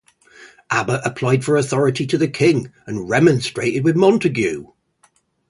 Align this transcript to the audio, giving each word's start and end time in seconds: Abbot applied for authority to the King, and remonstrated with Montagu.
Abbot 0.71 1.01
applied 1.05 1.45
for 1.45 1.57
authority 1.57 2.07
to 2.07 2.17
the 2.17 2.27
King, 2.27 2.73
and 2.87 3.07
remonstrated 3.07 3.83
with 3.83 3.95
Montagu. 3.95 4.73